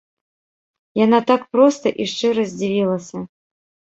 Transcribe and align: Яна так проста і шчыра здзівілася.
Яна 1.05 1.19
так 1.31 1.41
проста 1.57 1.87
і 2.03 2.07
шчыра 2.13 2.45
здзівілася. 2.53 3.17